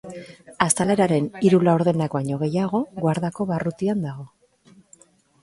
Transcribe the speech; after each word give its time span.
Azaleraren 0.65 1.27
hiru 1.47 1.59
laurdenak 1.67 2.15
baino 2.19 2.41
gehiago 2.45 2.81
Guardako 3.05 3.49
barrutian 3.53 4.03
dago. 4.09 4.29